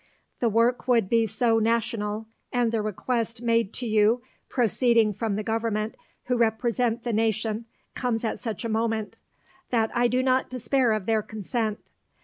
[0.39, 5.43] The work would be so national, and the request made to you proceeding from the
[5.43, 5.93] Government
[6.23, 9.19] who represent the nation comes at such a moment,
[9.69, 11.91] that I do not despair of their consent.